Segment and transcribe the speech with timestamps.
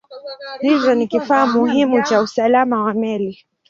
[0.61, 3.45] Hivyo ni kifaa muhimu cha usalama wa meli.